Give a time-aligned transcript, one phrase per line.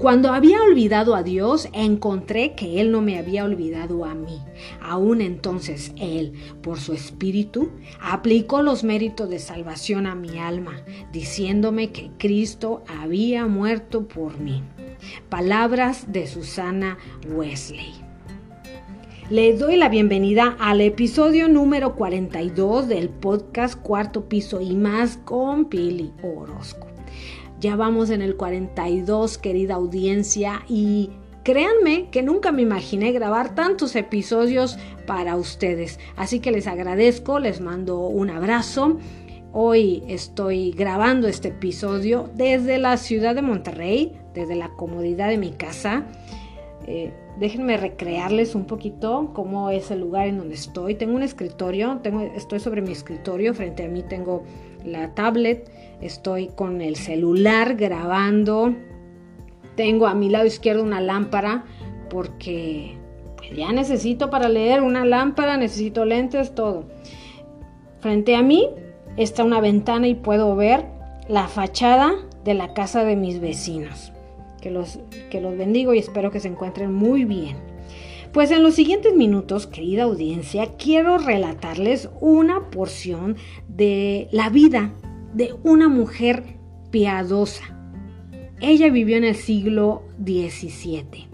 [0.00, 4.40] Cuando había olvidado a Dios, encontré que Él no me había olvidado a mí.
[4.80, 7.68] Aún entonces Él, por su espíritu,
[8.00, 10.80] aplicó los méritos de salvación a mi alma,
[11.12, 14.62] diciéndome que Cristo había muerto por mí.
[15.28, 16.96] Palabras de Susana
[17.28, 17.92] Wesley.
[19.28, 25.66] Le doy la bienvenida al episodio número 42 del podcast Cuarto Piso y más con
[25.66, 26.89] Pili Orozco.
[27.60, 31.10] Ya vamos en el 42, querida audiencia, y
[31.44, 36.00] créanme que nunca me imaginé grabar tantos episodios para ustedes.
[36.16, 38.96] Así que les agradezco, les mando un abrazo.
[39.52, 45.50] Hoy estoy grabando este episodio desde la ciudad de Monterrey, desde la comodidad de mi
[45.50, 46.06] casa.
[46.86, 50.94] Eh, déjenme recrearles un poquito cómo es el lugar en donde estoy.
[50.94, 52.00] Tengo un escritorio,
[52.34, 54.44] estoy sobre mi escritorio, frente a mí tengo
[54.84, 55.70] la tablet,
[56.00, 58.74] estoy con el celular grabando,
[59.76, 61.64] tengo a mi lado izquierdo una lámpara
[62.08, 62.96] porque
[63.36, 66.84] pues, ya necesito para leer una lámpara, necesito lentes, todo.
[68.00, 68.68] Frente a mí
[69.16, 70.86] está una ventana y puedo ver
[71.28, 72.12] la fachada
[72.44, 74.12] de la casa de mis vecinos.
[74.60, 74.98] Que los,
[75.30, 77.56] que los bendigo y espero que se encuentren muy bien.
[78.32, 84.92] Pues en los siguientes minutos, querida audiencia, quiero relatarles una porción de la vida
[85.34, 86.44] de una mujer
[86.92, 87.76] piadosa.
[88.60, 91.28] Ella vivió en el siglo XVII.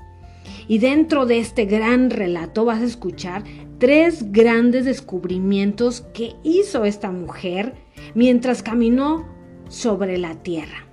[0.68, 3.44] Y dentro de este gran relato vas a escuchar
[3.78, 7.74] tres grandes descubrimientos que hizo esta mujer
[8.14, 9.26] mientras caminó
[9.68, 10.86] sobre la tierra.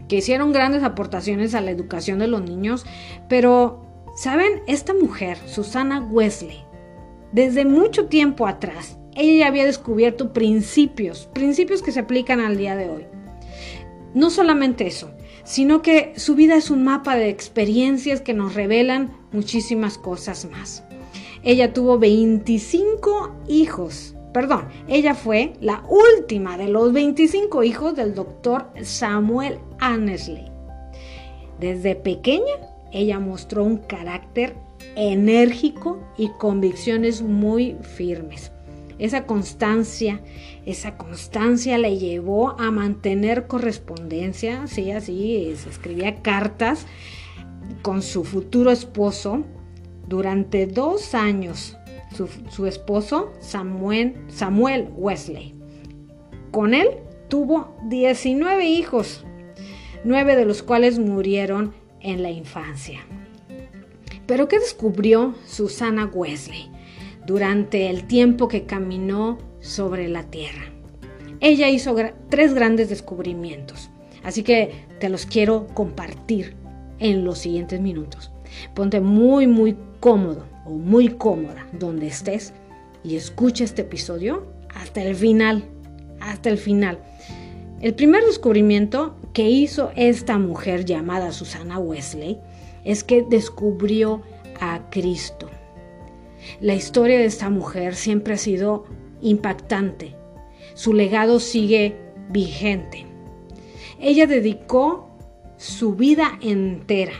[0.07, 2.85] que hicieron grandes aportaciones a la educación de los niños,
[3.29, 4.61] pero, ¿saben?
[4.67, 6.63] Esta mujer, Susana Wesley,
[7.31, 12.89] desde mucho tiempo atrás, ella había descubierto principios, principios que se aplican al día de
[12.89, 13.05] hoy.
[14.13, 15.11] No solamente eso,
[15.43, 20.83] sino que su vida es un mapa de experiencias que nos revelan muchísimas cosas más.
[21.43, 28.71] Ella tuvo 25 hijos, perdón, ella fue la última de los 25 hijos del doctor
[28.81, 30.51] Samuel Annesley.
[31.59, 32.55] Desde pequeña,
[32.91, 34.55] ella mostró un carácter
[34.95, 38.51] enérgico y convicciones muy firmes.
[38.97, 40.21] Esa constancia,
[40.65, 46.85] esa constancia le llevó a mantener correspondencia, sí, así, escribía cartas
[47.81, 49.43] con su futuro esposo
[50.07, 51.77] durante dos años,
[52.49, 55.53] su, esposo Samuel, Samuel Wesley.
[56.51, 56.87] Con él
[57.27, 59.25] tuvo 19 hijos,
[60.03, 63.01] nueve de los cuales murieron en la infancia.
[64.25, 66.71] Pero ¿qué descubrió Susana Wesley?
[67.25, 70.63] Durante el tiempo que caminó sobre la tierra.
[71.39, 71.95] Ella hizo
[72.29, 73.89] tres grandes descubrimientos,
[74.23, 76.55] así que te los quiero compartir
[76.99, 78.31] en los siguientes minutos.
[78.73, 82.53] Ponte muy, muy cómodo o muy cómoda donde estés
[83.03, 85.63] y escucha este episodio hasta el final,
[86.19, 86.99] hasta el final.
[87.81, 92.39] El primer descubrimiento que hizo esta mujer llamada Susana Wesley
[92.83, 94.21] es que descubrió
[94.59, 95.49] a Cristo.
[96.61, 98.85] La historia de esta mujer siempre ha sido
[99.21, 100.15] impactante.
[100.73, 101.95] Su legado sigue
[102.29, 103.05] vigente.
[103.99, 105.09] Ella dedicó
[105.57, 107.13] su vida entera,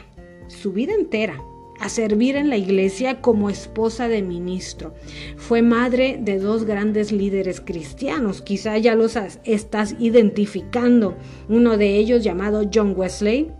[0.47, 1.41] su vida entera,
[1.79, 4.93] a servir en la iglesia como esposa de ministro.
[5.35, 11.15] Fue madre de dos grandes líderes cristianos, quizá ya los estás identificando.
[11.49, 13.51] Uno de ellos llamado John Wesley,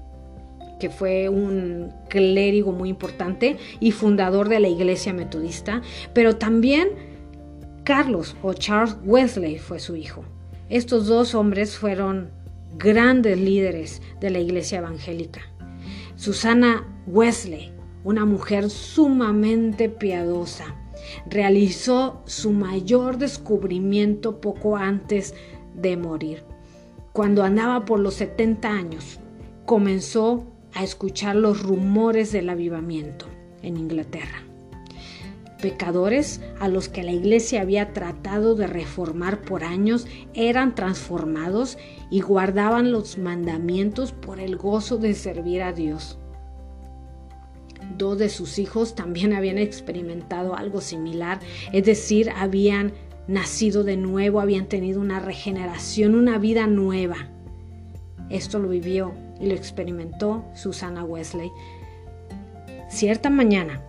[0.80, 5.82] que fue un clérigo muy importante y fundador de la iglesia metodista,
[6.14, 6.90] pero también
[7.84, 10.24] Carlos o Charles Wesley fue su hijo.
[10.70, 12.32] Estos dos hombres fueron
[12.78, 15.42] grandes líderes de la iglesia evangélica.
[16.16, 17.72] Susana Wesley,
[18.04, 20.76] una mujer sumamente piadosa,
[21.30, 25.36] realizó su mayor descubrimiento poco antes
[25.76, 26.44] de morir.
[27.14, 29.20] Cuando andaba por los 70 años,
[29.66, 33.26] comenzó a escuchar los rumores del avivamiento
[33.64, 34.44] en Inglaterra.
[35.62, 41.78] Pecadores a los que la iglesia había tratado de reformar por años eran transformados
[42.12, 46.20] y guardaban los mandamientos por el gozo de servir a Dios.
[47.98, 51.40] Dos de sus hijos también habían experimentado algo similar,
[51.72, 52.94] es decir, habían
[53.28, 57.30] nacido de nuevo, habían tenido una regeneración, una vida nueva.
[58.30, 61.52] Esto lo vivió y lo experimentó Susana Wesley.
[62.90, 63.82] Cierta mañana,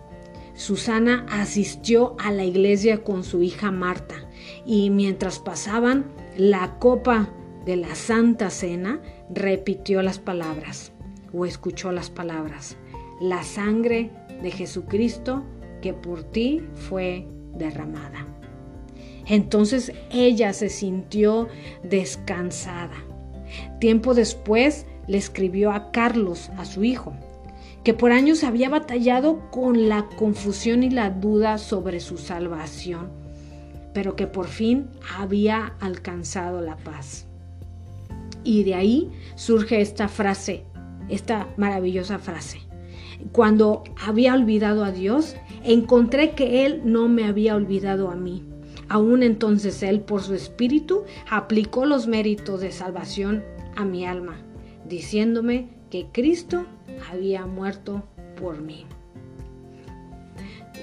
[0.53, 4.15] Susana asistió a la iglesia con su hija Marta
[4.65, 6.05] y mientras pasaban
[6.35, 7.29] la copa
[7.65, 10.93] de la Santa Cena, repitió las palabras
[11.33, 12.77] o escuchó las palabras,
[13.21, 14.09] la sangre
[14.41, 15.43] de Jesucristo
[15.81, 18.25] que por ti fue derramada.
[19.27, 21.47] Entonces ella se sintió
[21.83, 22.95] descansada.
[23.79, 27.13] Tiempo después le escribió a Carlos, a su hijo,
[27.83, 33.09] que por años había batallado con la confusión y la duda sobre su salvación,
[33.93, 34.87] pero que por fin
[35.17, 37.25] había alcanzado la paz.
[38.43, 40.63] Y de ahí surge esta frase,
[41.09, 42.59] esta maravillosa frase.
[43.31, 48.43] Cuando había olvidado a Dios, encontré que Él no me había olvidado a mí.
[48.89, 53.43] Aún entonces Él, por su espíritu, aplicó los méritos de salvación
[53.75, 54.37] a mi alma,
[54.87, 56.65] diciéndome que Cristo
[57.11, 58.03] había muerto
[58.39, 58.85] por mí.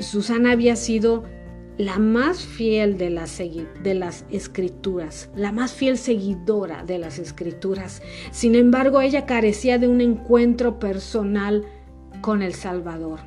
[0.00, 1.24] Susana había sido
[1.76, 8.02] la más fiel de las, de las, escrituras, la más fiel seguidora de las escrituras.
[8.30, 11.64] Sin embargo, ella carecía de un encuentro personal
[12.20, 13.20] con el Salvador.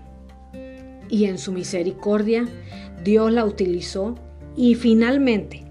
[1.09, 2.47] Y en su misericordia,
[3.03, 4.15] Dios la utilizó
[4.55, 5.65] y finalmente,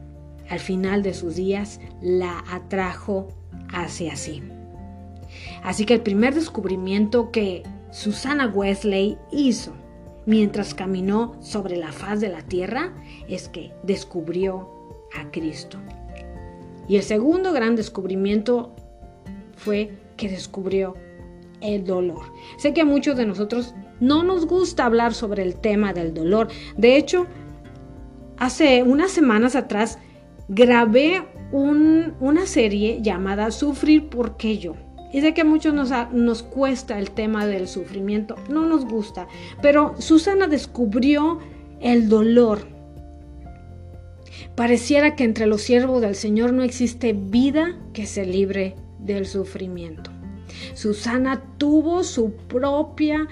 [0.48, 3.28] al final de sus días, la atrajo
[3.72, 4.42] hacia sí.
[5.66, 9.72] Así que el primer descubrimiento que Susana Wesley hizo
[10.24, 12.94] mientras caminó sobre la faz de la tierra
[13.28, 14.70] es que descubrió
[15.18, 15.78] a Cristo.
[16.86, 18.76] Y el segundo gran descubrimiento
[19.56, 20.94] fue que descubrió
[21.60, 22.32] el dolor.
[22.58, 26.46] Sé que a muchos de nosotros no nos gusta hablar sobre el tema del dolor.
[26.76, 27.26] De hecho,
[28.36, 29.98] hace unas semanas atrás
[30.46, 34.85] grabé una serie llamada Sufrir porque yo.
[35.16, 39.26] Y sé que a muchos nos, nos cuesta el tema del sufrimiento, no nos gusta,
[39.62, 41.38] pero Susana descubrió
[41.80, 42.68] el dolor.
[44.54, 50.10] Pareciera que entre los siervos del Señor no existe vida que se libre del sufrimiento.
[50.74, 53.26] Susana tuvo su propia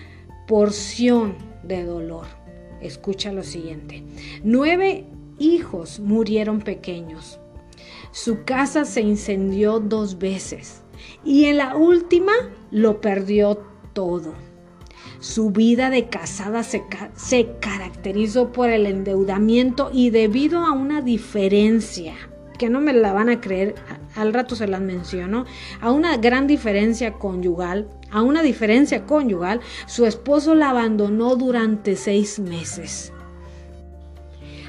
[0.46, 2.24] porción de dolor.
[2.80, 4.02] Escucha lo siguiente.
[4.42, 5.04] Nueve
[5.38, 7.38] hijos murieron pequeños.
[8.10, 10.83] Su casa se incendió dos veces
[11.24, 12.32] y en la última
[12.70, 13.62] lo perdió
[13.92, 14.34] todo.
[15.20, 16.84] Su vida de casada se,
[17.60, 22.14] caracterizó por el endeudamiento y debido a una diferencia,
[22.58, 23.74] que no me la van a creer,
[24.16, 25.46] al rato se las menciono,
[25.80, 32.38] a una gran diferencia conyugal, a una diferencia conyugal, su esposo la abandonó durante seis
[32.38, 33.12] meses.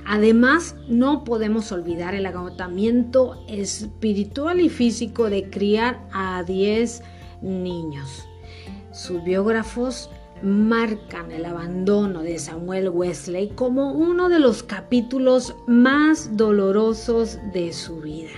[0.05, 7.01] Además, no podemos olvidar el agotamiento espiritual y físico de criar a 10
[7.41, 8.27] niños.
[8.91, 10.09] Sus biógrafos
[10.41, 18.01] marcan el abandono de Samuel Wesley como uno de los capítulos más dolorosos de su
[18.01, 18.31] vida.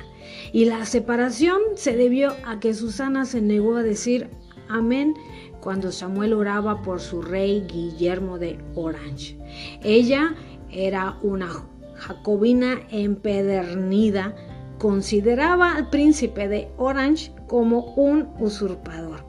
[0.53, 4.29] Y la separación se debió a que Susana se negó a decir
[4.69, 5.15] amén
[5.59, 9.37] cuando Samuel oraba por su rey Guillermo de Orange.
[9.83, 10.35] Ella
[10.71, 11.49] era una
[11.95, 14.35] jacobina empedernida,
[14.77, 19.25] consideraba al príncipe de Orange como un usurpador.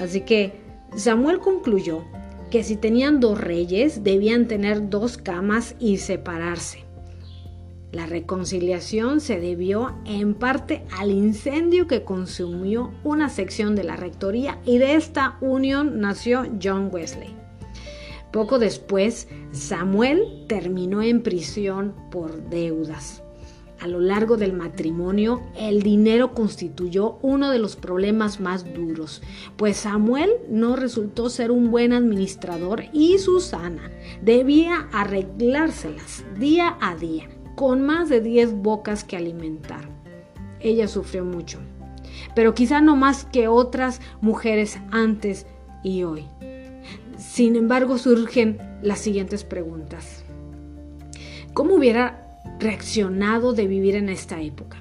[0.00, 0.60] Así que
[0.96, 2.04] Samuel concluyó
[2.50, 6.84] que si tenían dos reyes debían tener dos camas y separarse.
[7.92, 14.58] La reconciliación se debió en parte al incendio que consumió una sección de la rectoría
[14.66, 17.37] y de esta unión nació John Wesley.
[18.32, 23.22] Poco después, Samuel terminó en prisión por deudas.
[23.80, 29.22] A lo largo del matrimonio, el dinero constituyó uno de los problemas más duros,
[29.56, 33.88] pues Samuel no resultó ser un buen administrador y Susana
[34.20, 39.88] debía arreglárselas día a día, con más de 10 bocas que alimentar.
[40.58, 41.60] Ella sufrió mucho,
[42.34, 45.46] pero quizá no más que otras mujeres antes
[45.84, 46.26] y hoy.
[47.28, 50.24] Sin embargo, surgen las siguientes preguntas.
[51.52, 54.78] ¿Cómo hubiera reaccionado de vivir en esta época?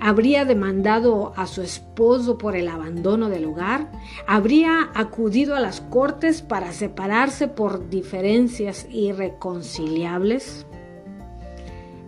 [0.00, 3.90] ¿Habría demandado a su esposo por el abandono del hogar?
[4.28, 10.66] ¿Habría acudido a las cortes para separarse por diferencias irreconciliables?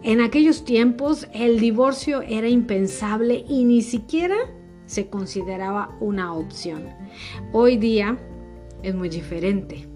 [0.04, 4.36] En aquellos tiempos el divorcio era impensable y ni siquiera
[4.86, 6.84] se consideraba una opción.
[7.52, 8.18] Hoy día
[8.84, 9.86] es muy diferente.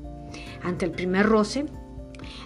[0.62, 1.66] Ante el primer roce,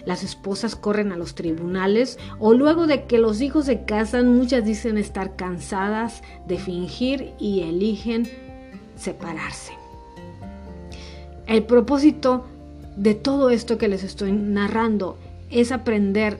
[0.05, 4.65] las esposas corren a los tribunales o luego de que los hijos se casan, muchas
[4.65, 8.29] dicen estar cansadas de fingir y eligen
[8.95, 9.73] separarse.
[11.47, 12.45] El propósito
[12.95, 15.17] de todo esto que les estoy narrando
[15.49, 16.37] es aprender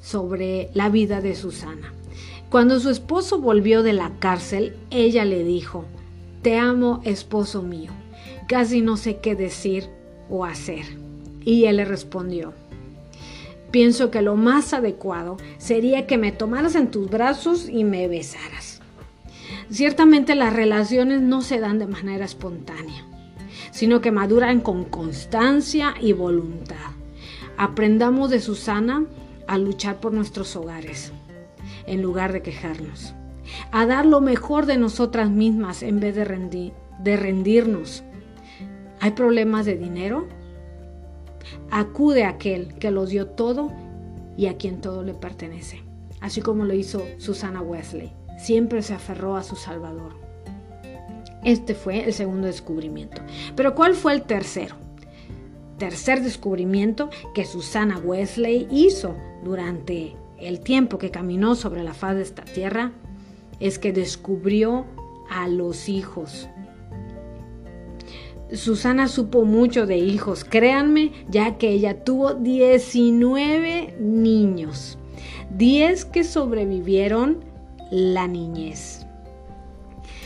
[0.00, 1.92] sobre la vida de Susana.
[2.50, 5.84] Cuando su esposo volvió de la cárcel, ella le dijo,
[6.42, 7.92] Te amo, esposo mío.
[8.48, 9.88] Casi no sé qué decir
[10.28, 10.84] o hacer.
[11.44, 12.54] Y él le respondió,
[13.70, 18.80] Pienso que lo más adecuado sería que me tomaras en tus brazos y me besaras.
[19.70, 23.04] Ciertamente las relaciones no se dan de manera espontánea,
[23.70, 26.76] sino que maduran con constancia y voluntad.
[27.58, 29.04] Aprendamos de Susana
[29.46, 31.12] a luchar por nuestros hogares,
[31.86, 33.12] en lugar de quejarnos,
[33.70, 38.02] a dar lo mejor de nosotras mismas en vez de, de rendirnos.
[39.00, 40.26] ¿Hay problemas de dinero?
[41.70, 43.72] Acude a aquel que lo dio todo
[44.36, 45.82] y a quien todo le pertenece,
[46.20, 48.12] así como lo hizo Susana Wesley.
[48.38, 50.12] Siempre se aferró a su Salvador.
[51.44, 53.22] Este fue el segundo descubrimiento.
[53.54, 54.76] Pero ¿cuál fue el tercero?
[55.78, 59.14] Tercer descubrimiento que Susana Wesley hizo
[59.44, 62.92] durante el tiempo que caminó sobre la faz de esta tierra
[63.60, 64.86] es que descubrió
[65.30, 66.48] a los hijos
[68.52, 74.98] Susana supo mucho de hijos, créanme, ya que ella tuvo 19 niños,
[75.56, 77.44] 10 que sobrevivieron
[77.90, 79.06] la niñez.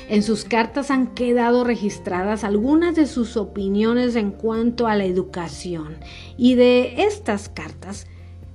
[0.09, 5.97] En sus cartas han quedado registradas algunas de sus opiniones en cuanto a la educación.
[6.37, 8.07] Y de estas cartas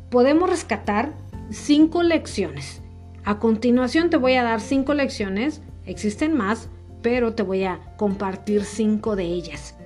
[0.10, 1.16] podemos rescatar
[1.50, 2.82] cinco lecciones.
[3.24, 6.70] A continuación te voy a dar cinco lecciones, existen más,
[7.10, 9.78] pero te voy a compartir cinco de ellas.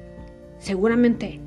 [0.58, 1.40] Seguramente,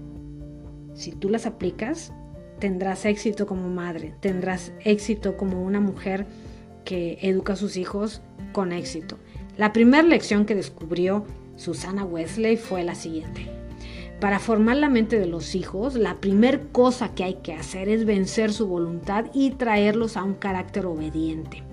[0.94, 2.12] si tú las aplicas,
[2.60, 6.26] tendrás éxito como madre, tendrás éxito como una mujer
[6.84, 9.18] que educa a sus hijos con éxito.
[9.56, 11.24] La primera lección que descubrió
[11.56, 13.50] Susana Wesley fue la siguiente.
[14.20, 18.04] Para formar la mente de los hijos, la primera cosa que hay que hacer es
[18.04, 21.64] vencer su voluntad y traerlos a un carácter obediente.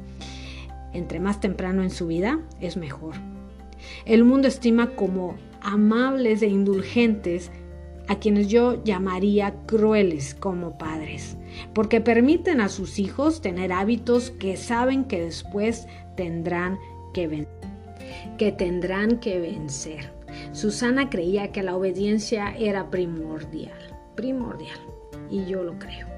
[0.91, 3.13] Entre más temprano en su vida, es mejor.
[4.05, 7.51] El mundo estima como amables e indulgentes
[8.07, 11.37] a quienes yo llamaría crueles como padres,
[11.73, 16.77] porque permiten a sus hijos tener hábitos que saben que después tendrán
[17.13, 17.47] que,
[18.37, 20.11] que tendrán que vencer.
[20.51, 24.79] Susana creía que la obediencia era primordial, primordial,
[25.29, 26.10] y yo lo creo.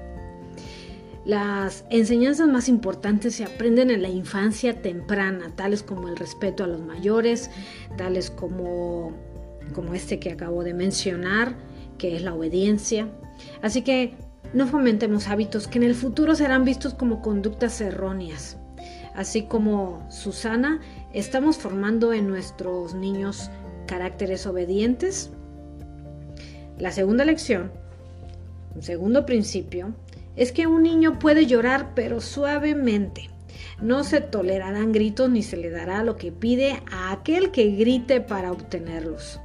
[1.24, 6.66] Las enseñanzas más importantes se aprenden en la infancia temprana, tales como el respeto a
[6.66, 7.50] los mayores,
[7.96, 9.12] tales como,
[9.72, 11.54] como este que acabo de mencionar,
[11.96, 13.08] que es la obediencia.
[13.62, 14.14] Así que
[14.52, 18.58] no fomentemos hábitos que en el futuro serán vistos como conductas erróneas.
[19.14, 20.80] Así como Susana,
[21.14, 23.50] estamos formando en nuestros niños
[23.86, 25.30] caracteres obedientes.
[26.78, 27.72] La segunda lección,
[28.74, 29.94] un segundo principio,
[30.36, 33.30] es que un niño puede llorar pero suavemente.
[33.80, 38.20] No se tolerarán gritos ni se le dará lo que pide a aquel que grite
[38.20, 39.40] para obtenerlos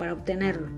[0.00, 0.68] para obtenerlo.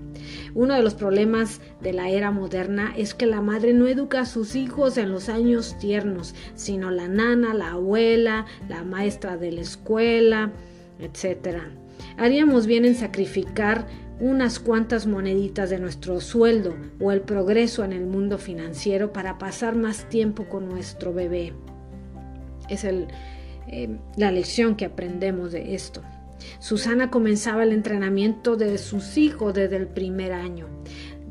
[0.53, 4.25] Uno de los problemas de la era moderna es que la madre no educa a
[4.25, 9.61] sus hijos en los años tiernos, sino la nana, la abuela, la maestra de la
[9.61, 10.51] escuela,
[10.99, 11.59] etc.
[12.17, 13.87] Haríamos bien en sacrificar
[14.19, 19.75] unas cuantas moneditas de nuestro sueldo o el progreso en el mundo financiero para pasar
[19.75, 21.53] más tiempo con nuestro bebé.
[22.69, 23.07] Es el,
[23.67, 26.01] eh, la lección que aprendemos de esto.
[26.59, 30.67] Susana comenzaba el entrenamiento de sus hijos desde el primer año.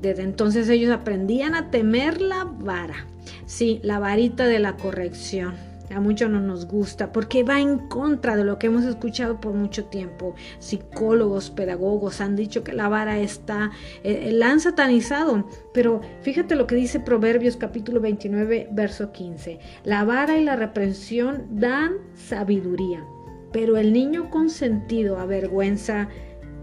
[0.01, 3.07] Desde entonces ellos aprendían a temer la vara,
[3.47, 8.37] sí, la varita de la corrección a muchos no nos gusta porque va en contra
[8.37, 10.35] de lo que hemos escuchado por mucho tiempo.
[10.59, 13.71] Psicólogos, pedagogos han dicho que la vara está,
[14.03, 19.59] eh, eh, la han satanizado, pero fíjate lo que dice Proverbios capítulo 29, verso 15.
[19.85, 23.05] La vara y la reprensión dan sabiduría,
[23.53, 26.09] pero el niño consentido avergüenza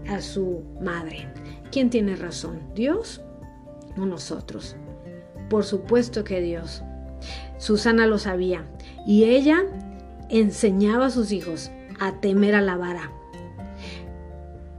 [0.08, 1.28] a su madre.
[1.70, 2.60] ¿Quién tiene razón?
[2.74, 3.20] ¿Dios
[3.96, 4.76] o nosotros?
[5.48, 6.82] Por supuesto que Dios.
[7.60, 8.64] Susana lo sabía
[9.06, 9.62] y ella
[10.30, 13.12] enseñaba a sus hijos a temer a la vara.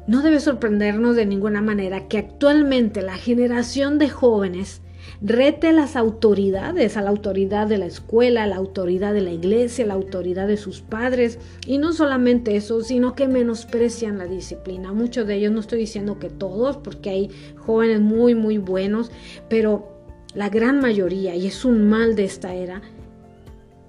[0.07, 4.81] No debe sorprendernos de ninguna manera que actualmente la generación de jóvenes
[5.21, 9.85] Rete las autoridades, a la autoridad de la escuela, a la autoridad de la iglesia,
[9.85, 11.37] a la autoridad de sus padres.
[11.67, 14.93] Y no solamente eso, sino que menosprecian la disciplina.
[14.93, 19.11] Muchos de ellos, no estoy diciendo que todos, porque hay jóvenes muy, muy buenos,
[19.47, 19.90] pero
[20.33, 22.81] la gran mayoría, y es un mal de esta era,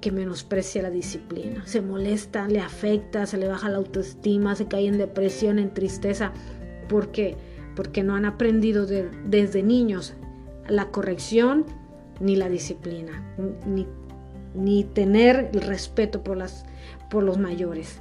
[0.01, 1.63] que menosprecia la disciplina.
[1.65, 6.33] Se molesta, le afecta, se le baja la autoestima, se cae en depresión, en tristeza.
[6.89, 7.37] Porque
[8.03, 10.15] no han aprendido desde niños
[10.69, 11.65] la corrección
[12.21, 13.35] ni la disciplina,
[13.65, 13.87] ni,
[14.55, 16.67] ni tener el respeto por, las,
[17.09, 18.01] por los mayores.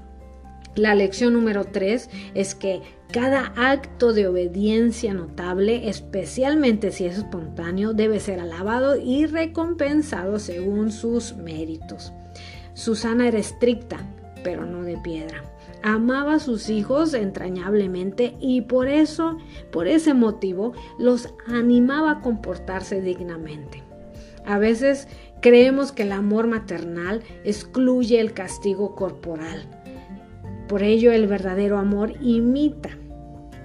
[0.76, 7.94] La lección número tres es que cada acto de obediencia notable, especialmente si es espontáneo,
[7.94, 12.14] debe ser alabado y recompensado según sus méritos.
[12.74, 13.98] Susana era estricta,
[14.46, 15.44] pero no de piedra.
[15.84, 19.38] Amaba a sus hijos entrañablemente y por eso,
[19.72, 23.84] por ese motivo, los animaba a comportarse dignamente.
[24.46, 25.10] A veces
[25.42, 29.81] creemos que el amor maternal excluye el castigo corporal.
[30.72, 32.92] Por ello el verdadero amor imita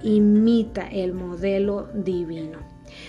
[0.03, 2.59] imita el modelo divino.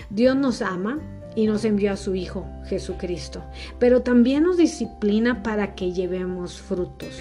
[0.09, 1.01] Dios nos ama
[1.35, 3.43] y nos envió a su Hijo Jesucristo,
[3.81, 7.21] pero también nos disciplina para que llevemos frutos.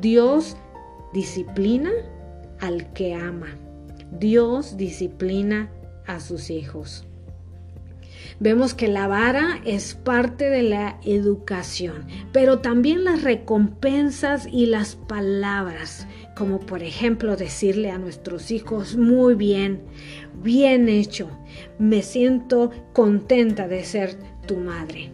[0.00, 0.56] Dios
[1.14, 1.92] disciplina
[2.58, 3.56] al que ama.
[4.10, 5.70] Dios disciplina
[6.08, 7.05] a sus hijos.
[8.38, 14.96] Vemos que la vara es parte de la educación, pero también las recompensas y las
[14.96, 19.80] palabras como por ejemplo decirle a nuestros hijos, muy bien,
[20.42, 21.30] bien hecho,
[21.78, 24.16] me siento contenta de ser
[24.46, 25.10] tu madre.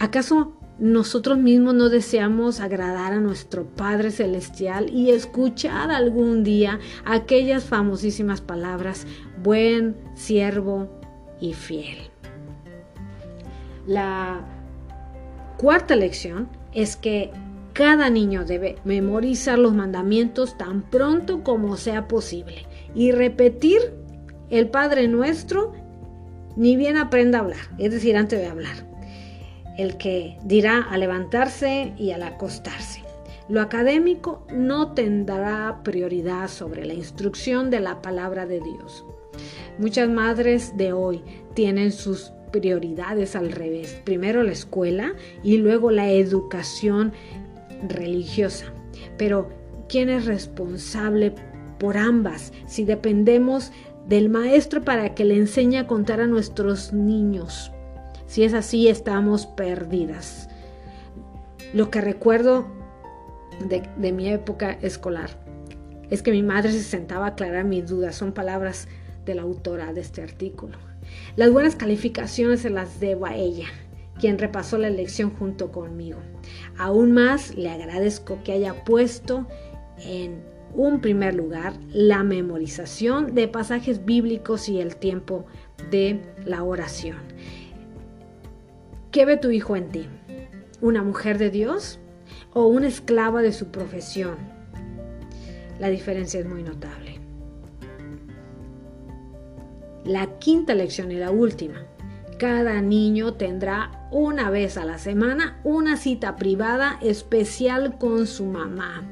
[0.00, 7.62] ¿Acaso nosotros mismos no deseamos agradar a nuestro Padre Celestial y escuchar algún día aquellas
[7.62, 9.06] famosísimas palabras,
[9.44, 11.01] buen, siervo
[11.42, 11.98] y fiel?
[13.86, 14.40] La
[15.58, 17.30] cuarta lección es que
[17.72, 23.80] cada niño debe memorizar los mandamientos tan pronto como sea posible y repetir
[24.50, 25.72] el Padre Nuestro
[26.56, 28.86] ni bien aprenda a hablar, es decir, antes de hablar.
[29.78, 33.02] El que dirá a levantarse y al acostarse.
[33.48, 39.04] Lo académico no tendrá prioridad sobre la instrucción de la palabra de Dios.
[39.78, 41.22] Muchas madres de hoy
[41.54, 44.00] tienen sus prioridades al revés.
[44.04, 47.12] Primero la escuela y luego la educación
[47.88, 48.66] religiosa.
[49.16, 49.48] Pero,
[49.88, 51.34] ¿quién es responsable
[51.78, 53.72] por ambas si dependemos
[54.08, 57.72] del maestro para que le enseñe a contar a nuestros niños?
[58.26, 60.48] Si es así, estamos perdidas.
[61.74, 62.66] Lo que recuerdo
[63.68, 65.30] de, mi época escolar
[66.10, 68.14] es que mi madre se sentaba a aclarar mis dudas.
[68.14, 68.88] Son palabras
[69.24, 70.78] de la autora de este artículo.
[71.36, 73.66] Las buenas calificaciones se las debo a ella
[74.22, 76.20] quien repasó la lección junto conmigo.
[76.78, 79.46] Aún más le agradezco que haya puesto
[79.98, 80.42] en
[80.74, 85.44] un primer lugar la memorización de pasajes bíblicos y el tiempo
[85.90, 87.16] de la oración.
[89.10, 90.06] ¿Qué ve tu hijo en ti?
[90.80, 91.98] ¿Una mujer de Dios
[92.54, 94.36] o una esclava de su profesión?
[95.78, 97.11] La diferencia es muy notable.
[100.04, 101.86] La quinta lección y la última
[102.42, 109.04] cada niño tendrá una vez a la semana una cita privada especial con su mamá.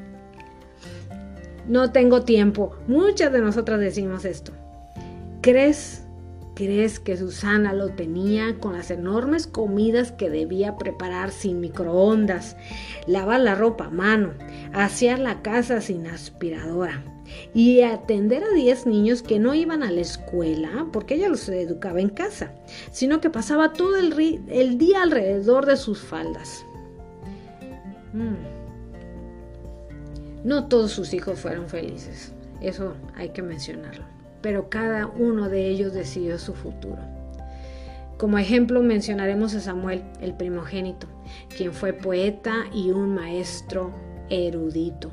[1.68, 2.74] No tengo tiempo.
[2.88, 4.50] Muchas de nosotras decimos esto.
[5.42, 6.05] ¿Crees?
[6.57, 12.57] ¿Crees que Susana lo tenía con las enormes comidas que debía preparar sin microondas,
[13.07, 14.33] lavar la ropa a mano,
[14.72, 17.05] asear la casa sin aspiradora?
[17.54, 22.00] Y atender a 10 niños que no iban a la escuela porque ella los educaba
[22.00, 22.52] en casa,
[22.90, 26.64] sino que pasaba todo el, día alrededor de sus faldas.
[28.12, 28.60] Mm.
[30.44, 34.04] No todos sus hijos fueron felices, eso hay que mencionarlo,
[34.40, 36.98] pero cada uno de ellos decidió su futuro.
[38.16, 41.06] Como ejemplo mencionaremos a Samuel, el primogénito,
[41.56, 43.92] quien fue poeta y un maestro
[44.28, 45.10] erudito.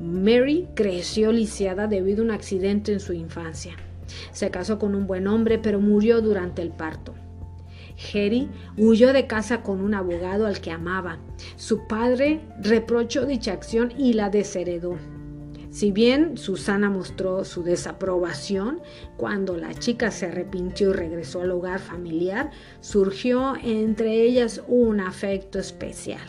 [0.00, 3.76] Mary creció lisiada debido a un accidente en su infancia.
[4.32, 7.14] Se casó con un buen hombre, pero murió durante el parto.
[7.96, 11.18] Jerry huyó de casa con un abogado al que amaba.
[11.56, 14.96] Su padre reprochó dicha acción y la desheredó.
[15.70, 18.80] Si bien Susana mostró su desaprobación,
[19.16, 25.58] cuando la chica se arrepintió y regresó al hogar familiar, surgió entre ellas un afecto
[25.58, 26.22] especial.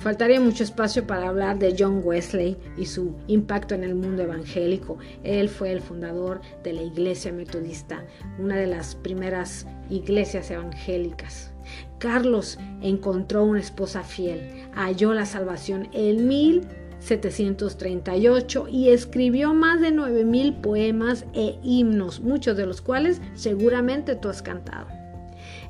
[0.00, 4.96] Faltaría mucho espacio para hablar de John Wesley y su impacto en el mundo evangélico.
[5.24, 8.06] Él fue el fundador de la Iglesia Metodista,
[8.38, 11.52] una de las primeras iglesias evangélicas.
[11.98, 20.62] Carlos encontró una esposa fiel, halló la salvación en 1738 y escribió más de 9.000
[20.62, 24.86] poemas e himnos, muchos de los cuales seguramente tú has cantado.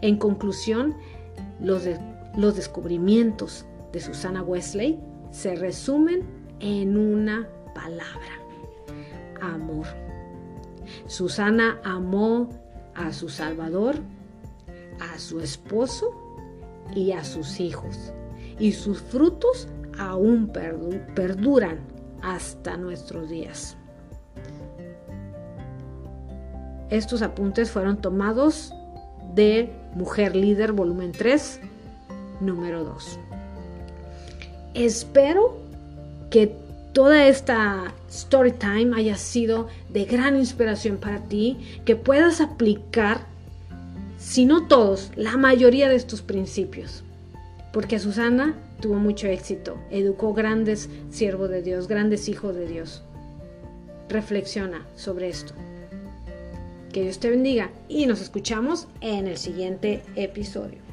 [0.02, 0.94] En conclusión,
[1.60, 1.82] los,
[2.36, 4.98] los descubrimientos de Susana Wesley
[5.30, 6.26] se resumen
[6.60, 8.40] en una palabra,
[9.40, 9.86] amor.
[11.06, 12.50] Susana amó
[12.94, 13.96] a su Salvador,
[15.00, 16.12] a su esposo
[16.94, 18.12] y a sus hijos,
[18.58, 20.52] y sus frutos aún
[21.14, 21.78] perduran
[22.22, 23.76] hasta nuestros días.
[26.90, 28.74] Estos apuntes fueron tomados
[29.34, 31.60] de Mujer Líder, volumen 3,
[32.40, 33.20] número 2.
[34.74, 35.58] Espero
[36.30, 36.54] que
[36.92, 43.26] toda esta story time haya sido de gran inspiración para ti, que puedas aplicar,
[44.18, 47.02] si no todos, la mayoría de estos principios.
[47.72, 53.02] Porque Susana tuvo mucho éxito, educó grandes siervos de Dios, grandes hijos de Dios.
[54.08, 55.54] Reflexiona sobre esto.
[56.92, 60.89] Que Dios te bendiga y nos escuchamos en el siguiente episodio.